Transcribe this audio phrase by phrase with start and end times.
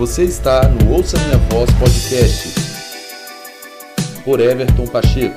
[0.00, 2.48] Você está no Ouça Minha Voz Podcast
[4.24, 5.36] por Everton Pacheco.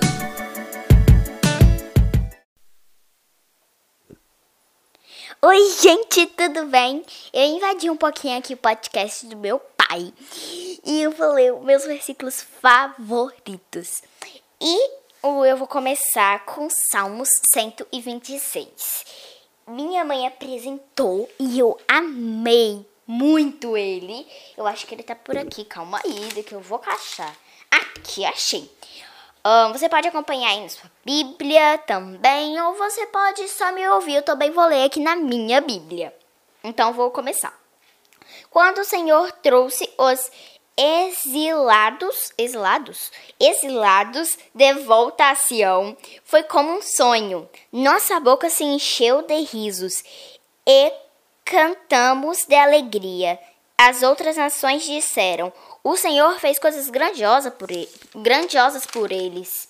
[5.41, 7.03] Oi, gente, tudo bem?
[7.33, 10.13] Eu invadi um pouquinho aqui o podcast do meu pai
[10.85, 14.01] e eu vou ler os meus versículos favoritos.
[14.61, 14.91] E
[15.21, 19.03] eu vou começar com Salmos 126.
[19.67, 24.27] Minha mãe apresentou e eu amei muito ele.
[24.57, 25.65] Eu acho que ele tá por aqui.
[25.65, 27.35] Calma aí, que eu vou achar.
[27.69, 28.69] Aqui, achei.
[29.45, 34.15] Um, você pode acompanhar aí na sua Bíblia também, ou você pode só me ouvir.
[34.15, 36.15] Eu também vou ler aqui na minha Bíblia.
[36.63, 37.53] Então, vou começar.
[38.49, 40.31] Quando o Senhor trouxe os
[40.77, 47.49] exilados, exilados, exilados de volta a Sião, foi como um sonho.
[47.71, 50.03] Nossa boca se encheu de risos
[50.65, 50.91] e
[51.43, 53.39] cantamos de alegria.
[53.77, 55.51] As outras nações disseram:
[55.83, 59.67] O Senhor fez coisas grandiosas por, ele, grandiosas por eles.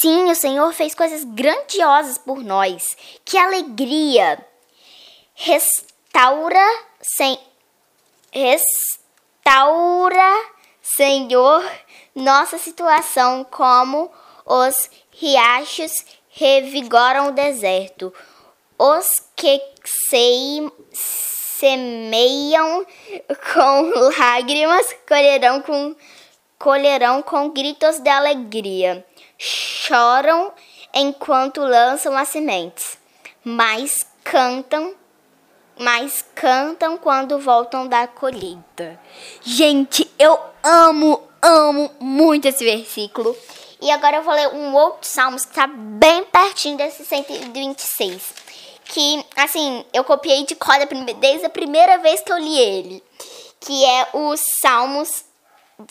[0.00, 2.96] Sim, o Senhor fez coisas grandiosas por nós.
[3.24, 4.44] Que alegria!
[5.34, 6.66] Restaura
[7.00, 7.38] sem
[8.32, 8.98] restaura,
[10.82, 11.64] Senhor,
[12.14, 14.10] nossa situação como
[14.44, 15.92] os riachos
[16.30, 18.12] revigoram o deserto.
[18.78, 20.72] Os que se,
[21.58, 22.86] semeiam
[23.52, 25.96] com lágrimas colherão com,
[26.58, 29.04] colherão com gritos de alegria.
[29.36, 30.52] Choram
[30.94, 32.96] enquanto lançam as sementes,
[33.44, 34.94] mas cantam
[35.78, 38.98] mas cantam quando voltam da colheita.
[39.42, 43.36] Gente, eu amo, amo muito esse versículo.
[43.80, 48.34] E agora eu vou ler um outro salmo que está bem pertinho desse 126.
[48.84, 50.74] Que, assim, eu copiei de cor
[51.18, 53.04] desde a primeira vez que eu li ele.
[53.60, 55.24] Que é o Salmos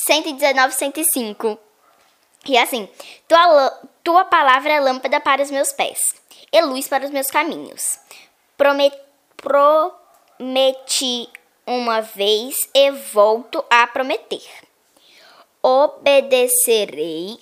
[0.05, 1.57] 119, 105.
[2.45, 2.89] E assim,
[3.27, 6.15] tua, tua palavra é lâmpada para os meus pés
[6.51, 7.99] e luz para os meus caminhos.
[8.57, 8.97] Promet,
[9.35, 11.29] prometi
[11.65, 14.66] uma vez e volto a prometer.
[15.69, 17.37] Obedecerei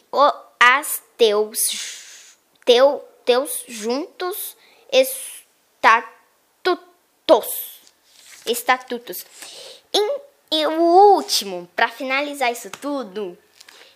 [0.60, 4.58] as teus, teu, teus juntos
[4.92, 5.46] estatutos.
[8.48, 9.24] Estatutos.
[9.94, 10.22] E,
[10.52, 10.82] e o
[11.14, 13.38] último, para finalizar isso tudo,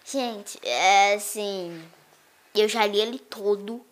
[0.06, 1.84] gente, é assim,
[2.54, 3.84] eu já li ele todo,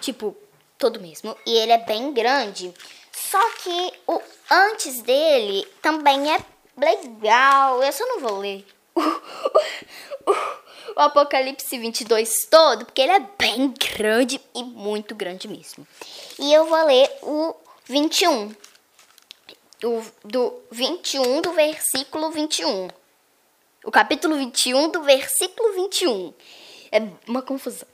[0.00, 0.36] tipo,
[0.78, 2.72] todo mesmo, e ele é bem grande.
[3.10, 6.38] Só que o antes dele também é
[6.78, 7.82] legal.
[7.82, 8.64] Eu só não vou ler
[8.96, 10.34] o, o,
[10.96, 15.86] o Apocalipse 22 todo, porque ele é bem grande e muito grande mesmo.
[16.38, 18.54] E eu vou ler o 21.
[19.84, 22.88] O, do 21 do versículo 21.
[23.84, 26.34] O capítulo 21 do versículo 21.
[26.90, 27.86] É uma confusão.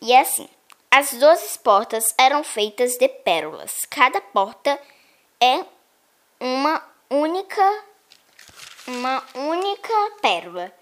[0.00, 0.48] E é assim.
[0.90, 3.86] As doze portas eram feitas de pérolas.
[3.88, 4.78] Cada porta
[5.40, 5.64] é
[6.40, 7.84] uma única
[8.86, 10.72] uma única pérola.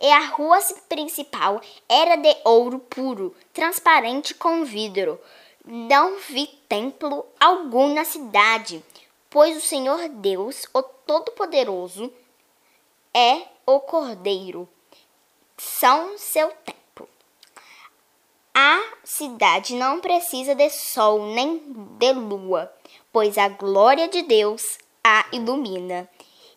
[0.00, 0.58] E a rua
[0.88, 5.20] principal era de ouro puro, transparente com vidro.
[5.64, 8.82] Não vi templo algum na cidade,
[9.28, 12.12] pois o Senhor Deus, o Todo-Poderoso,
[13.12, 14.68] é o Cordeiro.
[15.56, 17.08] São seu templo.
[18.54, 21.60] A cidade não precisa de sol nem
[21.98, 22.72] de lua,
[23.12, 26.08] pois a glória de Deus a ilumina,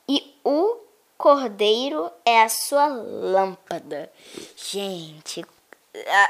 [0.07, 0.78] e o
[1.21, 4.11] cordeiro é a sua lâmpada.
[4.57, 5.45] Gente,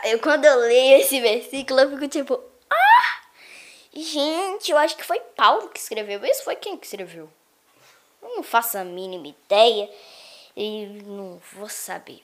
[0.03, 3.21] eu, quando eu leio esse versículo, eu fico tipo, ah!
[3.93, 6.23] Gente, eu acho que foi Paulo que escreveu.
[6.25, 7.29] Esse foi quem que escreveu?
[8.21, 9.89] Eu não faço a mínima ideia
[10.57, 12.21] e não vou saber.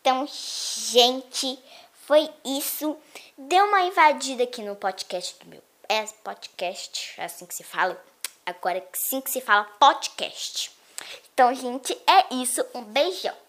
[0.00, 1.58] Então, gente,
[2.06, 2.96] foi isso.
[3.36, 5.62] Deu uma invadida aqui no podcast do meu.
[5.88, 8.00] É podcast, é assim que se fala.
[8.46, 10.81] Agora é assim que se fala podcast.
[11.32, 12.64] Então, gente, é isso.
[12.74, 13.41] Um beijão.